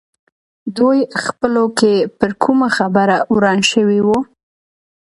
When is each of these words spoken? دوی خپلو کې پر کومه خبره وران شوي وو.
دوی 0.77 0.99
خپلو 1.25 1.63
کې 1.77 1.93
پر 2.19 2.31
کومه 2.43 2.67
خبره 2.77 3.17
وران 3.35 3.59
شوي 3.71 3.99
وو. 4.03 4.17